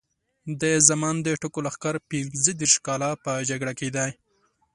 [0.61, 4.09] د زمان د ټکو لښکر پینځه دېرش کاله په جګړه کې دی.